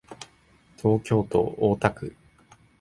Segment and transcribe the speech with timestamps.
[0.77, 2.15] 東京都大田区